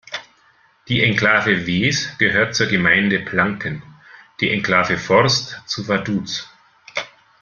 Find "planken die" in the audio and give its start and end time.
3.19-4.49